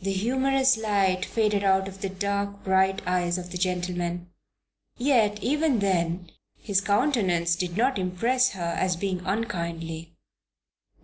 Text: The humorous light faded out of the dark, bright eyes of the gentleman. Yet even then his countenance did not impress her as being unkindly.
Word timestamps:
The 0.00 0.12
humorous 0.12 0.76
light 0.76 1.24
faded 1.24 1.64
out 1.64 1.88
of 1.88 2.00
the 2.00 2.08
dark, 2.08 2.62
bright 2.62 3.02
eyes 3.08 3.38
of 3.38 3.50
the 3.50 3.58
gentleman. 3.58 4.30
Yet 4.98 5.42
even 5.42 5.80
then 5.80 6.30
his 6.58 6.80
countenance 6.80 7.56
did 7.56 7.76
not 7.76 7.98
impress 7.98 8.50
her 8.50 8.76
as 8.78 8.94
being 8.94 9.20
unkindly. 9.26 10.14